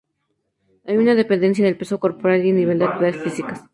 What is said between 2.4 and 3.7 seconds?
y el nivel de actividades físicas.